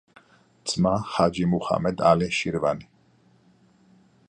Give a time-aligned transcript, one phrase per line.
[0.69, 2.85] ძმა ჰაჯი მუჰამედ ალი შირვანი.